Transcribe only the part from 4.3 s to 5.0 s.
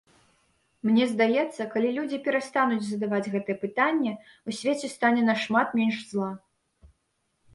у свеце